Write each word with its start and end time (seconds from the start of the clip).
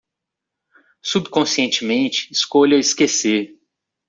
Subconscientemente 1.03 2.27
escolha 2.31 2.75
esquecer 2.79 3.55